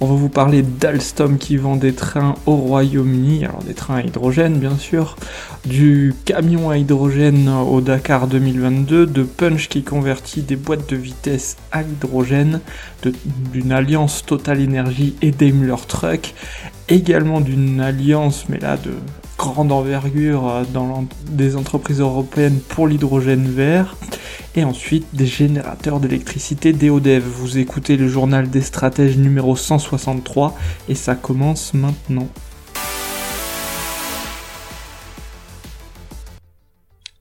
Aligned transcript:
On 0.00 0.06
va 0.06 0.14
vous 0.14 0.28
parler 0.28 0.62
d'Alstom 0.62 1.38
qui 1.38 1.56
vend 1.56 1.76
des 1.76 1.94
trains 1.94 2.34
au 2.46 2.56
Royaume-Uni, 2.56 3.44
alors 3.44 3.62
des 3.62 3.74
trains 3.74 3.96
à 3.96 4.02
hydrogène 4.02 4.58
bien 4.58 4.76
sûr, 4.76 5.16
du 5.64 6.14
camion 6.24 6.70
à 6.70 6.78
hydrogène 6.78 7.48
au 7.48 7.80
Dakar 7.80 8.26
2022, 8.26 9.06
de 9.06 9.22
Punch 9.22 9.68
qui 9.68 9.82
convertit 9.84 10.42
des 10.42 10.56
boîtes 10.56 10.90
de 10.90 10.96
vitesse 10.96 11.56
à 11.70 11.82
hydrogène, 11.82 12.60
d'une 13.52 13.72
alliance 13.72 14.24
Total 14.26 14.60
Energy 14.62 15.14
et 15.22 15.30
Daimler 15.30 15.76
Truck, 15.86 16.34
également 16.88 17.40
d'une 17.40 17.80
alliance 17.80 18.46
mais 18.48 18.58
là 18.58 18.76
de 18.76 18.92
grande 19.38 19.72
envergure 19.72 20.48
euh, 20.48 20.62
dans 20.72 21.06
des 21.30 21.56
entreprises 21.56 22.00
européennes 22.00 22.58
pour 22.68 22.86
l'hydrogène 22.86 23.46
vert, 23.46 23.96
et 24.56 24.64
ensuite 24.64 25.06
des 25.14 25.26
générateurs 25.26 26.00
d'électricité 26.00 26.72
DODEV. 26.72 27.22
Vous 27.22 27.58
écoutez 27.58 27.96
le 27.96 28.08
journal 28.08 28.50
des 28.50 28.60
stratèges 28.60 29.18
numéro 29.18 29.56
163, 29.56 30.56
et 30.88 30.94
ça 30.94 31.14
commence 31.14 31.74
maintenant. 31.74 32.28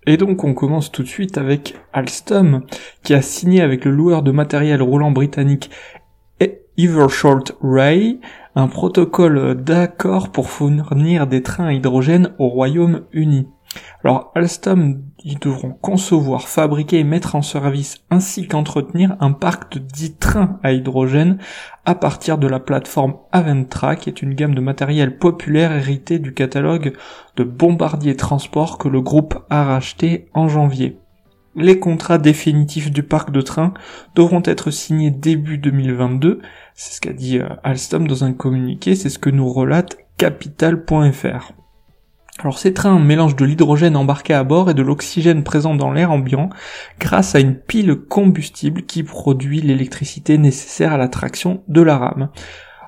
Et 0.05 0.17
donc 0.17 0.43
on 0.43 0.53
commence 0.53 0.91
tout 0.91 1.03
de 1.03 1.07
suite 1.07 1.37
avec 1.37 1.75
Alstom, 1.93 2.63
qui 3.03 3.13
a 3.13 3.21
signé 3.21 3.61
avec 3.61 3.85
le 3.85 3.91
loueur 3.91 4.21
de 4.21 4.31
matériel 4.31 4.81
roulant 4.81 5.11
britannique 5.11 5.69
Evershort 6.75 7.53
Ray 7.61 8.19
un 8.55 8.67
protocole 8.67 9.55
d'accord 9.63 10.31
pour 10.31 10.49
fournir 10.49 11.27
des 11.27 11.41
trains 11.41 11.67
à 11.67 11.73
hydrogène 11.73 12.33
au 12.37 12.47
Royaume-Uni. 12.47 13.47
Alors 14.03 14.31
Alstom, 14.35 15.01
ils 15.23 15.39
devront 15.39 15.71
concevoir, 15.71 16.47
fabriquer 16.47 16.99
et 16.99 17.03
mettre 17.03 17.35
en 17.35 17.41
service 17.41 17.97
ainsi 18.09 18.47
qu'entretenir 18.47 19.15
un 19.19 19.31
parc 19.31 19.73
de 19.73 19.79
10 19.79 20.17
trains 20.17 20.59
à 20.63 20.73
hydrogène 20.73 21.37
à 21.85 21.95
partir 21.95 22.37
de 22.37 22.47
la 22.47 22.59
plateforme 22.59 23.15
Aventra 23.31 23.95
qui 23.95 24.09
est 24.09 24.21
une 24.21 24.33
gamme 24.33 24.55
de 24.55 24.61
matériel 24.61 25.17
populaire 25.17 25.71
héritée 25.71 26.19
du 26.19 26.33
catalogue 26.33 26.93
de 27.35 27.43
Bombardier 27.43 28.15
Transport 28.15 28.77
que 28.77 28.89
le 28.89 29.01
groupe 29.01 29.43
a 29.49 29.63
racheté 29.63 30.29
en 30.33 30.47
janvier. 30.47 30.99
Les 31.55 31.79
contrats 31.79 32.17
définitifs 32.17 32.91
du 32.91 33.03
parc 33.03 33.29
de 33.29 33.41
trains 33.41 33.73
devront 34.15 34.41
être 34.43 34.71
signés 34.71 35.11
début 35.11 35.59
2022 35.59 36.41
c'est 36.75 36.95
ce 36.95 37.01
qu'a 37.01 37.13
dit 37.13 37.39
euh, 37.39 37.49
Alstom 37.63 38.07
dans 38.07 38.23
un 38.23 38.33
communiqué, 38.33 38.95
c'est 38.95 39.09
ce 39.09 39.19
que 39.19 39.29
nous 39.29 39.51
relate 39.51 39.97
capital.fr. 40.17 41.53
Alors 42.39 42.57
ces 42.57 42.73
trains 42.73 42.99
mélangent 42.99 43.35
de 43.35 43.45
l'hydrogène 43.45 43.95
embarqué 43.95 44.33
à 44.33 44.43
bord 44.43 44.69
et 44.69 44.73
de 44.73 44.81
l'oxygène 44.81 45.43
présent 45.43 45.75
dans 45.75 45.91
l'air 45.91 46.11
ambiant 46.11 46.49
grâce 46.99 47.35
à 47.35 47.39
une 47.39 47.55
pile 47.55 47.95
combustible 47.95 48.83
qui 48.83 49.03
produit 49.03 49.61
l'électricité 49.61 50.37
nécessaire 50.37 50.93
à 50.93 50.97
la 50.97 51.07
traction 51.07 51.63
de 51.67 51.81
la 51.81 51.97
rame. 51.97 52.29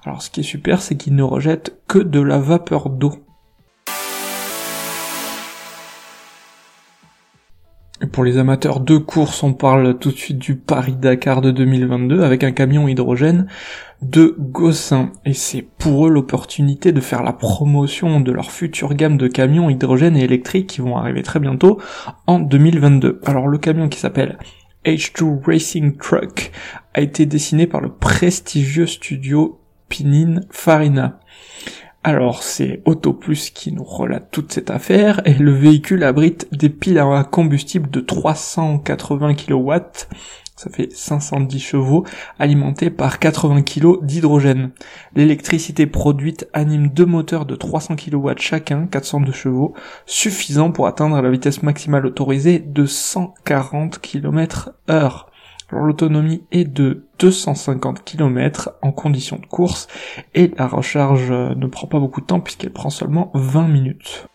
Alors 0.04 0.22
ce 0.22 0.30
qui 0.30 0.40
est 0.40 0.44
super, 0.44 0.82
c'est 0.82 0.98
qu'ils 0.98 1.16
ne 1.16 1.24
rejettent 1.24 1.80
que 1.88 2.00
de 2.00 2.20
la 2.20 2.40
vapeur 2.40 2.90
d'eau. 2.90 3.26
Pour 8.16 8.24
les 8.24 8.38
amateurs 8.38 8.80
de 8.80 8.96
course, 8.98 9.44
on 9.44 9.52
parle 9.52 10.00
tout 10.00 10.10
de 10.10 10.16
suite 10.16 10.38
du 10.38 10.56
Paris-Dakar 10.56 11.42
de 11.42 11.52
2022 11.52 12.24
avec 12.24 12.46
un 12.46 12.54
camion 12.54 12.88
hydrogène 12.88 13.48
de 14.02 14.38
Gossin. 14.40 15.12
Et 15.26 15.34
c'est 15.34 15.64
pour 15.78 16.08
eux 16.08 16.10
l'opportunité 16.10 16.94
de 16.94 17.02
faire 17.02 17.24
la 17.24 17.34
promotion 17.34 18.22
de 18.22 18.32
leur 18.32 18.52
future 18.52 18.94
gamme 18.94 19.18
de 19.18 19.28
camions 19.28 19.70
hydrogène 19.70 20.16
et 20.16 20.24
électriques 20.24 20.68
qui 20.68 20.80
vont 20.80 20.96
arriver 20.96 21.24
très 21.24 21.42
bientôt 21.42 21.82
en 22.26 22.40
2022. 22.40 23.20
Alors 23.26 23.50
le 23.50 23.58
camion 23.58 23.90
qui 23.90 24.00
s'appelle 24.00 24.38
H2 24.86 25.42
Racing 25.46 25.98
Truck 25.98 26.54
a 26.94 27.02
été 27.02 27.26
dessiné 27.26 27.68
par 27.68 27.82
le 27.82 27.90
prestigieux 27.90 28.88
studio 28.88 29.60
Pinin 29.90 30.40
Farina. 30.52 31.20
Alors 32.08 32.44
c'est 32.44 32.84
AutoPlus 32.86 33.50
qui 33.52 33.72
nous 33.72 33.84
relate 33.84 34.30
toute 34.30 34.54
cette 34.54 34.70
affaire 34.70 35.24
et 35.26 35.34
le 35.34 35.52
véhicule 35.52 36.04
abrite 36.04 36.48
des 36.52 36.70
piles 36.70 37.00
à 37.00 37.24
combustible 37.24 37.90
de 37.90 38.00
380 38.00 39.34
kW, 39.34 39.74
ça 40.56 40.70
fait 40.70 40.94
510 40.94 41.60
chevaux, 41.60 42.06
alimentés 42.38 42.92
par 42.92 43.18
80 43.18 43.64
kg 43.64 44.04
d'hydrogène. 44.04 44.70
L'électricité 45.16 45.88
produite 45.88 46.48
anime 46.54 46.90
deux 46.90 47.08
moteurs 47.08 47.48
de 47.48 47.56
300 47.56 47.96
kW 47.96 48.34
chacun, 48.38 48.86
402 48.86 49.32
chevaux, 49.32 49.74
suffisant 50.06 50.70
pour 50.72 50.86
atteindre 50.86 51.20
la 51.20 51.32
vitesse 51.32 51.64
maximale 51.64 52.06
autorisée 52.06 52.60
de 52.60 52.86
140 52.86 53.98
km 53.98 54.74
heure. 54.92 55.32
L'autonomie 55.72 56.44
est 56.52 56.66
de 56.66 57.08
250 57.20 58.04
km 58.04 58.72
en 58.82 58.92
conditions 58.92 59.38
de 59.38 59.46
course 59.48 59.88
et 60.36 60.52
la 60.58 60.68
recharge 60.68 61.32
euh, 61.32 61.56
ne 61.56 61.66
prend 61.66 61.88
pas 61.88 62.00
beaucoup 62.00 62.22
de 62.22 62.28
temps 62.28 62.40
puisqu'elle 62.40 62.72
prend 62.72 62.92
seulement 62.92 63.32
20 63.34 63.68
minutes. 63.68 64.28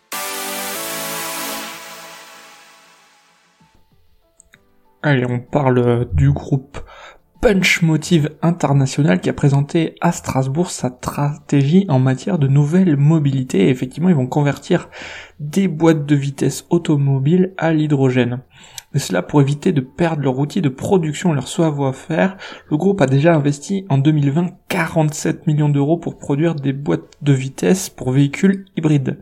Allez, 5.03 5.25
on 5.25 5.39
parle 5.39 5.79
euh, 5.79 6.05
du 6.13 6.31
groupe 6.31 6.79
Punch 7.41 7.81
Motive 7.81 8.35
International 8.43 9.19
qui 9.19 9.29
a 9.29 9.33
présenté 9.33 9.95
à 9.99 10.11
Strasbourg 10.11 10.69
sa 10.69 10.89
stratégie 10.89 11.85
en 11.89 11.97
matière 11.97 12.37
de 12.37 12.47
nouvelles 12.47 12.97
mobilités. 12.97 13.65
Et 13.65 13.69
effectivement, 13.69 14.09
ils 14.09 14.15
vont 14.15 14.27
convertir 14.27 14.89
des 15.39 15.67
boîtes 15.67 16.05
de 16.05 16.15
vitesse 16.15 16.65
automobiles 16.69 17.53
à 17.57 17.73
l'hydrogène. 17.73 18.41
Mais 18.93 18.99
cela 18.99 19.21
pour 19.21 19.41
éviter 19.41 19.71
de 19.71 19.81
perdre 19.81 20.23
leur 20.23 20.37
outil 20.37 20.61
de 20.61 20.69
production 20.69 21.31
et 21.31 21.35
leur 21.35 21.47
savoir-faire, 21.47 22.37
le 22.69 22.77
groupe 22.77 23.01
a 23.01 23.05
déjà 23.05 23.33
investi 23.33 23.85
en 23.89 23.97
2020 23.97 24.47
47 24.67 25.47
millions 25.47 25.69
d'euros 25.69 25.97
pour 25.97 26.17
produire 26.17 26.55
des 26.55 26.73
boîtes 26.73 27.17
de 27.21 27.33
vitesse 27.33 27.89
pour 27.89 28.11
véhicules 28.11 28.65
hybrides. 28.75 29.19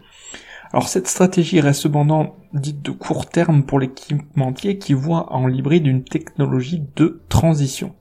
Alors 0.72 0.88
cette 0.88 1.08
stratégie 1.08 1.62
reste 1.62 1.81
cependant 1.81 2.35
dite 2.53 2.84
de 2.84 2.91
court 2.91 3.28
terme 3.28 3.63
pour 3.63 3.79
l'équipementier 3.79 4.78
qui 4.78 4.94
voit 4.94 5.34
en 5.34 5.47
l'hybride 5.47 5.88
une 5.88 6.03
technologie 6.03 6.84
de 6.96 7.22
transition. 7.29 7.96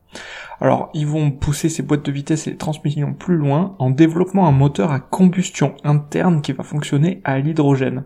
Alors 0.60 0.90
ils 0.92 1.06
vont 1.06 1.30
pousser 1.30 1.68
ces 1.68 1.82
boîtes 1.82 2.04
de 2.04 2.12
vitesse 2.12 2.46
et 2.46 2.50
les 2.50 2.56
transmissions 2.56 3.14
plus 3.14 3.36
loin 3.36 3.76
en 3.78 3.90
développant 3.90 4.46
un 4.46 4.52
moteur 4.52 4.92
à 4.92 5.00
combustion 5.00 5.74
interne 5.84 6.42
qui 6.42 6.52
va 6.52 6.64
fonctionner 6.64 7.20
à 7.24 7.38
l'hydrogène. 7.38 8.04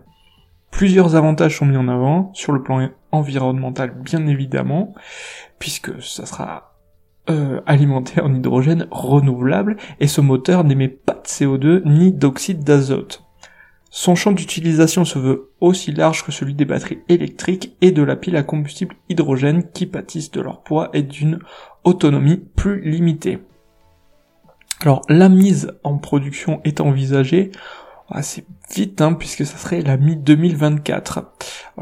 Plusieurs 0.71 1.15
avantages 1.15 1.57
sont 1.57 1.65
mis 1.65 1.77
en 1.77 1.87
avant, 1.87 2.31
sur 2.33 2.51
le 2.51 2.63
plan 2.63 2.89
environnemental 3.13 3.91
bien 3.91 4.27
évidemment, 4.27 4.93
puisque 5.59 6.01
ça 6.01 6.25
sera 6.25 6.73
euh, 7.29 7.61
alimenté 7.65 8.19
en 8.19 8.33
hydrogène 8.35 8.87
renouvelable, 8.91 9.77
et 10.01 10.07
ce 10.07 10.19
moteur 10.19 10.65
n'émet 10.65 10.89
pas 10.89 11.13
de 11.13 11.27
CO2 11.27 11.83
ni 11.85 12.11
d'oxyde 12.11 12.65
d'azote. 12.65 13.23
Son 13.89 14.15
champ 14.15 14.31
d'utilisation 14.31 15.05
se 15.05 15.19
veut 15.19 15.51
aussi 15.61 15.91
large 15.91 16.25
que 16.25 16.31
celui 16.31 16.55
des 16.55 16.65
batteries 16.65 16.99
électriques 17.09 17.77
et 17.79 17.91
de 17.91 18.01
la 18.01 18.15
pile 18.15 18.35
à 18.35 18.43
combustible 18.43 18.95
hydrogène 19.07 19.69
qui 19.71 19.85
pâtissent 19.85 20.31
de 20.31 20.41
leur 20.41 20.63
poids 20.63 20.89
et 20.93 21.03
d'une 21.03 21.37
autonomie 21.83 22.43
plus 22.55 22.81
limitée. 22.81 23.37
Alors 24.81 25.01
la 25.09 25.29
mise 25.29 25.71
en 25.83 25.99
production 25.99 26.59
est 26.63 26.81
envisagée 26.81 27.51
assez 28.13 28.45
vite, 28.73 29.01
hein, 29.01 29.13
puisque 29.13 29.45
ça 29.45 29.57
serait 29.57 29.81
la 29.81 29.97
mi-2024. 29.97 31.25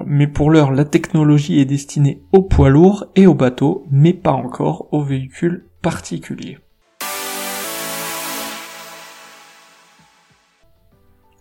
Mais 0.05 0.27
pour 0.27 0.49
l'heure, 0.49 0.71
la 0.71 0.85
technologie 0.85 1.59
est 1.59 1.65
destinée 1.65 2.23
aux 2.31 2.41
poids 2.41 2.69
lourds 2.69 3.05
et 3.15 3.27
aux 3.27 3.35
bateaux, 3.35 3.85
mais 3.91 4.13
pas 4.13 4.31
encore 4.31 4.87
aux 4.91 5.03
véhicules 5.03 5.67
particuliers. 5.81 6.57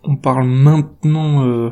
On 0.03 0.15
parle 0.15 0.47
maintenant 0.47 1.45
euh, 1.45 1.69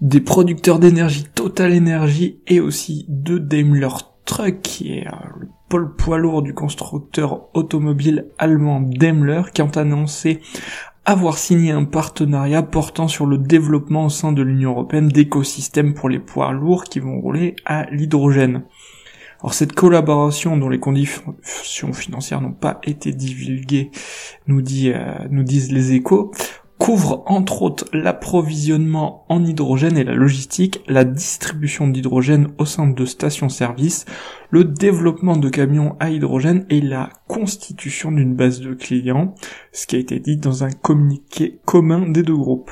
des 0.00 0.20
producteurs 0.20 0.80
d'énergie 0.80 1.24
Total 1.34 1.72
Energy 1.76 2.40
et 2.48 2.60
aussi 2.60 3.06
de 3.08 3.38
Daimler 3.38 3.88
Truck, 4.24 4.60
qui 4.60 4.98
est 4.98 5.06
euh, 5.06 5.12
le 5.40 5.48
pôle 5.68 5.94
poids 5.94 6.18
lourd 6.18 6.42
du 6.42 6.52
constructeur 6.52 7.48
automobile 7.54 8.28
allemand 8.38 8.80
Daimler, 8.80 9.42
qui 9.54 9.62
ont 9.62 9.76
annoncé 9.76 10.40
avoir 11.04 11.38
signé 11.38 11.70
un 11.70 11.84
partenariat 11.84 12.62
portant 12.62 13.08
sur 13.08 13.26
le 13.26 13.38
développement 13.38 14.06
au 14.06 14.10
sein 14.10 14.32
de 14.32 14.42
l'Union 14.42 14.70
européenne 14.70 15.08
d'écosystèmes 15.08 15.94
pour 15.94 16.08
les 16.08 16.18
poids 16.18 16.52
lourds 16.52 16.84
qui 16.84 17.00
vont 17.00 17.20
rouler 17.20 17.56
à 17.64 17.84
l'hydrogène. 17.90 18.64
Alors 19.40 19.52
cette 19.52 19.74
collaboration 19.74 20.56
dont 20.56 20.70
les 20.70 20.80
conditions 20.80 21.92
financières 21.92 22.40
n'ont 22.40 22.52
pas 22.52 22.80
été 22.84 23.12
divulguées, 23.12 23.90
nous, 24.46 24.62
euh, 24.86 25.14
nous 25.30 25.42
disent 25.42 25.70
les 25.70 25.92
échos, 25.92 26.32
couvre 26.78 27.22
entre 27.26 27.62
autres 27.62 27.86
l'approvisionnement 27.92 29.24
en 29.28 29.44
hydrogène 29.44 29.96
et 29.96 30.04
la 30.04 30.14
logistique, 30.14 30.82
la 30.86 31.04
distribution 31.04 31.88
d'hydrogène 31.88 32.48
au 32.58 32.64
sein 32.64 32.86
de 32.86 33.04
stations-service, 33.04 34.04
le 34.50 34.64
développement 34.64 35.36
de 35.36 35.48
camions 35.48 35.96
à 36.00 36.10
hydrogène 36.10 36.66
et 36.70 36.80
la 36.80 37.10
constitution 37.28 38.12
d'une 38.12 38.34
base 38.34 38.60
de 38.60 38.74
clients, 38.74 39.34
ce 39.72 39.86
qui 39.86 39.96
a 39.96 39.98
été 39.98 40.20
dit 40.20 40.36
dans 40.36 40.64
un 40.64 40.70
communiqué 40.70 41.60
commun 41.64 42.08
des 42.08 42.22
deux 42.22 42.36
groupes. 42.36 42.70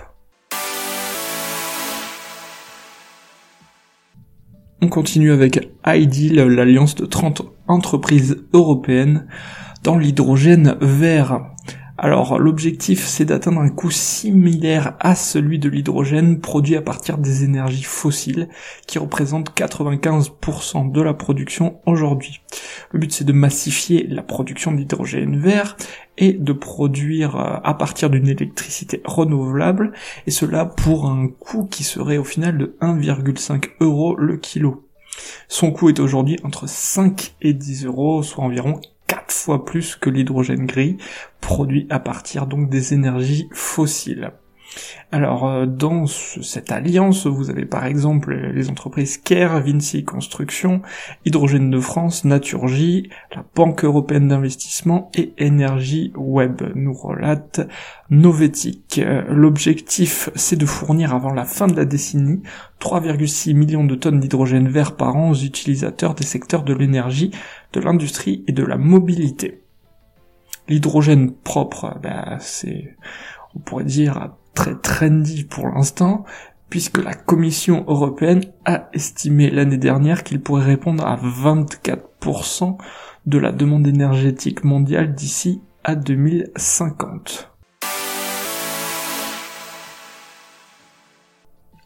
On 4.84 4.88
continue 4.88 5.30
avec 5.30 5.70
Ideal, 5.86 6.48
l'alliance 6.48 6.96
de 6.96 7.06
30 7.06 7.42
entreprises 7.68 8.44
européennes 8.52 9.28
dans 9.84 9.96
l'hydrogène 9.96 10.76
vert. 10.80 11.51
Alors 12.04 12.40
l'objectif 12.40 13.06
c'est 13.06 13.24
d'atteindre 13.24 13.60
un 13.60 13.68
coût 13.68 13.92
similaire 13.92 14.96
à 14.98 15.14
celui 15.14 15.60
de 15.60 15.68
l'hydrogène 15.68 16.40
produit 16.40 16.74
à 16.74 16.82
partir 16.82 17.16
des 17.16 17.44
énergies 17.44 17.84
fossiles 17.84 18.48
qui 18.88 18.98
représentent 18.98 19.56
95% 19.56 20.90
de 20.90 21.00
la 21.00 21.14
production 21.14 21.78
aujourd'hui. 21.86 22.40
Le 22.90 22.98
but 22.98 23.12
c'est 23.12 23.24
de 23.24 23.32
massifier 23.32 24.08
la 24.08 24.24
production 24.24 24.72
d'hydrogène 24.72 25.38
vert 25.38 25.76
et 26.18 26.32
de 26.32 26.52
produire 26.52 27.36
euh, 27.36 27.58
à 27.62 27.74
partir 27.74 28.10
d'une 28.10 28.26
électricité 28.26 29.00
renouvelable 29.04 29.92
et 30.26 30.32
cela 30.32 30.64
pour 30.64 31.06
un 31.06 31.28
coût 31.28 31.66
qui 31.66 31.84
serait 31.84 32.18
au 32.18 32.24
final 32.24 32.58
de 32.58 32.76
1,5 32.80 33.74
euros 33.78 34.16
le 34.16 34.38
kilo. 34.38 34.88
Son 35.46 35.70
coût 35.70 35.88
est 35.88 36.00
aujourd'hui 36.00 36.40
entre 36.42 36.68
5 36.68 37.34
et 37.42 37.52
10 37.52 37.86
euros, 37.86 38.24
soit 38.24 38.42
environ 38.42 38.80
fois 39.42 39.64
plus 39.64 39.96
que 39.96 40.08
l'hydrogène 40.08 40.66
gris, 40.66 40.96
produit 41.40 41.86
à 41.90 41.98
partir 41.98 42.46
donc 42.46 42.70
des 42.70 42.94
énergies 42.94 43.48
fossiles. 43.52 44.32
Alors 45.10 45.46
euh, 45.46 45.66
dans 45.66 46.06
cette 46.06 46.72
alliance, 46.72 47.26
vous 47.26 47.50
avez 47.50 47.66
par 47.66 47.84
exemple 47.84 48.34
les 48.34 48.70
entreprises 48.70 49.18
Care, 49.18 49.60
Vinci 49.60 50.04
Construction, 50.04 50.80
Hydrogène 51.26 51.70
de 51.70 51.78
France, 51.80 52.24
Naturgy, 52.24 53.10
la 53.34 53.44
Banque 53.54 53.84
européenne 53.84 54.28
d'investissement 54.28 55.10
et 55.14 55.34
Énergie 55.36 56.12
Web, 56.16 56.62
nous 56.74 56.94
relate 56.94 57.60
Novetic. 58.08 58.98
Euh, 58.98 59.22
l'objectif, 59.28 60.30
c'est 60.34 60.56
de 60.56 60.66
fournir 60.66 61.14
avant 61.14 61.34
la 61.34 61.44
fin 61.44 61.66
de 61.66 61.76
la 61.76 61.84
décennie 61.84 62.42
3,6 62.80 63.54
millions 63.54 63.84
de 63.84 63.94
tonnes 63.94 64.20
d'hydrogène 64.20 64.68
vert 64.68 64.96
par 64.96 65.16
an 65.16 65.30
aux 65.30 65.34
utilisateurs 65.34 66.14
des 66.14 66.24
secteurs 66.24 66.62
de 66.62 66.72
l'énergie, 66.72 67.30
de 67.72 67.80
l'industrie 67.80 68.44
et 68.48 68.52
de 68.52 68.64
la 68.64 68.78
mobilité. 68.78 69.62
L'hydrogène 70.68 71.32
propre, 71.32 71.98
ben, 72.02 72.38
c'est, 72.40 72.96
on 73.56 73.60
pourrait 73.60 73.84
dire, 73.84 74.30
très 74.54 74.74
trendy 74.74 75.44
pour 75.44 75.68
l'instant, 75.68 76.24
puisque 76.68 76.98
la 76.98 77.14
Commission 77.14 77.84
européenne 77.86 78.44
a 78.64 78.88
estimé 78.92 79.50
l'année 79.50 79.76
dernière 79.76 80.24
qu'il 80.24 80.40
pourrait 80.40 80.64
répondre 80.64 81.06
à 81.06 81.16
24% 81.16 82.78
de 83.26 83.38
la 83.38 83.52
demande 83.52 83.86
énergétique 83.86 84.64
mondiale 84.64 85.14
d'ici 85.14 85.60
à 85.84 85.94
2050. 85.94 87.51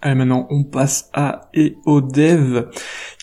Allez, 0.03 0.15
maintenant, 0.15 0.47
on 0.51 0.63
passe 0.63 1.11
à 1.15 1.49
EODEV, 1.55 2.67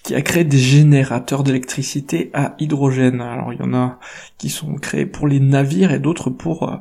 qui 0.04 0.16
a 0.16 0.22
créé 0.22 0.44
des 0.44 0.58
générateurs 0.58 1.44
d'électricité 1.44 2.32
à 2.34 2.56
hydrogène. 2.60 3.22
Alors, 3.22 3.54
il 3.54 3.60
y 3.60 3.64
en 3.64 3.74
a 3.74 4.00
qui 4.38 4.50
sont 4.50 4.74
créés 4.76 5.06
pour 5.06 5.28
les 5.28 5.40
navires 5.40 5.92
et 5.92 6.00
d'autres 6.00 6.30
pour 6.30 6.70
euh, 6.70 6.76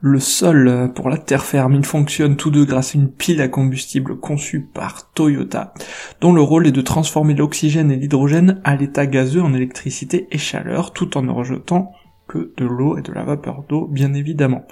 le 0.00 0.18
sol, 0.18 0.92
pour 0.94 1.08
la 1.08 1.18
terre 1.18 1.44
ferme. 1.44 1.74
Ils 1.74 1.84
fonctionnent 1.84 2.36
tous 2.36 2.50
deux 2.50 2.64
grâce 2.64 2.94
à 2.94 2.98
une 2.98 3.10
pile 3.10 3.40
à 3.40 3.48
combustible 3.48 4.18
conçue 4.18 4.60
par 4.60 5.12
Toyota, 5.12 5.72
dont 6.20 6.32
le 6.32 6.42
rôle 6.42 6.66
est 6.66 6.72
de 6.72 6.82
transformer 6.82 7.34
l'oxygène 7.34 7.92
et 7.92 7.96
l'hydrogène 7.96 8.60
à 8.64 8.76
l'état 8.76 9.06
gazeux 9.06 9.42
en 9.42 9.54
électricité 9.54 10.26
et 10.30 10.38
chaleur, 10.38 10.92
tout 10.92 11.16
en 11.16 11.32
rejetant 11.32 11.92
de 12.36 12.64
l'eau 12.64 12.96
et 12.96 13.02
de 13.02 13.12
la 13.12 13.24
vapeur 13.24 13.64
d'eau, 13.68 13.86
bien 13.86 14.14
évidemment. 14.14 14.66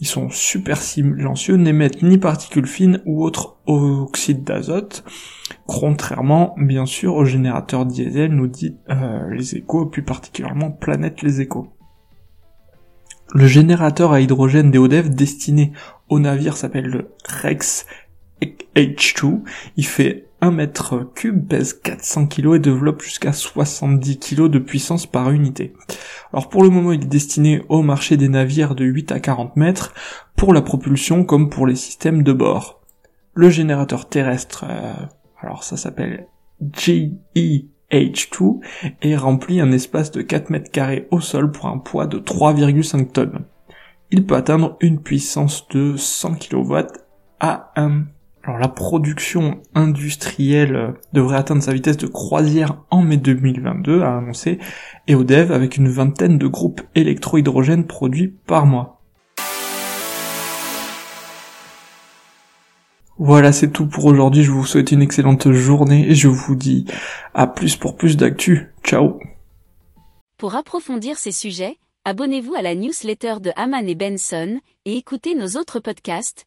Ils 0.00 0.06
sont 0.06 0.30
super 0.30 0.80
silencieux, 0.80 1.56
n'émettent 1.56 2.02
ni 2.02 2.18
particules 2.18 2.66
fines 2.66 3.02
ou 3.04 3.24
autres 3.24 3.56
oxydes 3.66 4.44
d'azote, 4.44 5.04
contrairement 5.66 6.54
bien 6.58 6.86
sûr 6.86 7.14
aux 7.16 7.24
générateurs 7.24 7.86
diesel, 7.86 8.32
nous 8.32 8.46
dit 8.46 8.76
euh, 8.90 9.28
les 9.30 9.56
échos, 9.56 9.86
plus 9.86 10.04
particulièrement 10.04 10.70
Planète 10.70 11.22
les 11.22 11.40
échos. 11.40 11.68
Le 13.34 13.46
générateur 13.46 14.12
à 14.12 14.20
hydrogène 14.20 14.70
d'EODEV 14.70 15.10
destiné 15.10 15.72
au 16.08 16.18
navire 16.18 16.56
s'appelle 16.56 16.86
le 16.86 17.10
Rex 17.26 17.86
H2. 18.74 19.42
Il 19.76 19.86
fait 19.86 20.27
1 20.40 20.50
mètre 20.52 21.10
cube, 21.14 21.48
pèse 21.48 21.72
400 21.72 22.26
kg 22.28 22.54
et 22.54 22.58
développe 22.58 23.02
jusqu'à 23.02 23.32
70 23.32 24.18
kg 24.18 24.48
de 24.48 24.58
puissance 24.58 25.06
par 25.06 25.30
unité. 25.30 25.74
Alors 26.32 26.48
pour 26.48 26.62
le 26.62 26.70
moment 26.70 26.92
il 26.92 27.02
est 27.02 27.06
destiné 27.06 27.62
au 27.68 27.82
marché 27.82 28.16
des 28.16 28.28
navires 28.28 28.74
de 28.74 28.84
8 28.84 29.12
à 29.12 29.20
40 29.20 29.56
mètres 29.56 29.94
pour 30.36 30.52
la 30.52 30.62
propulsion 30.62 31.24
comme 31.24 31.50
pour 31.50 31.66
les 31.66 31.74
systèmes 31.74 32.22
de 32.22 32.32
bord. 32.32 32.80
Le 33.34 33.50
générateur 33.50 34.08
terrestre, 34.08 34.64
euh, 34.68 34.92
alors 35.40 35.64
ça 35.64 35.76
s'appelle 35.76 36.28
GEH2 36.62 38.60
et 39.02 39.16
remplit 39.16 39.60
un 39.60 39.72
espace 39.72 40.10
de 40.12 40.22
4 40.22 40.50
mètres 40.50 40.70
carrés 40.70 41.08
au 41.10 41.20
sol 41.20 41.50
pour 41.50 41.66
un 41.66 41.78
poids 41.78 42.06
de 42.06 42.18
3,5 42.18 43.10
tonnes. 43.10 43.44
Il 44.10 44.24
peut 44.24 44.36
atteindre 44.36 44.76
une 44.80 45.02
puissance 45.02 45.68
de 45.68 45.96
100 45.96 46.36
kW 46.36 46.78
à 47.40 47.72
1 47.76 48.04
alors 48.44 48.58
la 48.58 48.68
production 48.68 49.60
industrielle 49.74 50.76
euh, 50.76 50.92
devrait 51.12 51.36
atteindre 51.36 51.62
sa 51.62 51.72
vitesse 51.72 51.96
de 51.96 52.06
croisière 52.06 52.82
en 52.90 53.02
mai 53.02 53.16
2022, 53.16 54.02
a 54.02 54.18
annoncé 54.18 54.58
EODEV 55.08 55.52
avec 55.52 55.76
une 55.76 55.88
vingtaine 55.88 56.38
de 56.38 56.46
groupes 56.46 56.82
électro-hydrogène 56.94 57.86
produits 57.86 58.34
par 58.46 58.66
mois. 58.66 58.98
Voilà, 63.20 63.50
c'est 63.50 63.72
tout 63.72 63.86
pour 63.86 64.04
aujourd'hui. 64.04 64.44
Je 64.44 64.52
vous 64.52 64.64
souhaite 64.64 64.92
une 64.92 65.02
excellente 65.02 65.50
journée 65.50 66.08
et 66.08 66.14
je 66.14 66.28
vous 66.28 66.54
dis 66.54 66.84
à 67.34 67.48
plus 67.48 67.74
pour 67.74 67.96
plus 67.96 68.16
d'actu. 68.16 68.72
Ciao. 68.84 69.18
Pour 70.36 70.54
approfondir 70.54 71.18
ces 71.18 71.32
sujets, 71.32 71.78
abonnez-vous 72.04 72.54
à 72.54 72.62
la 72.62 72.76
newsletter 72.76 73.34
de 73.40 73.50
Haman 73.56 73.88
et 73.88 73.96
Benson 73.96 74.60
et 74.84 74.96
écoutez 74.96 75.34
nos 75.34 75.58
autres 75.60 75.80
podcasts 75.80 76.46